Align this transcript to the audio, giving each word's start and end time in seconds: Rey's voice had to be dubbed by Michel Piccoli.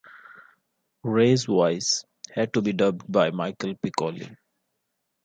Rey's 1.03 1.45
voice 1.45 2.05
had 2.33 2.53
to 2.55 2.63
be 2.63 2.73
dubbed 2.73 3.05
by 3.07 3.29
Michel 3.29 3.75
Piccoli. 3.75 4.35